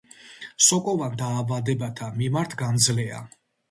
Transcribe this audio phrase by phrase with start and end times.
[0.67, 3.27] სოკოვან დაავადებათა მიმართ გამძლეა.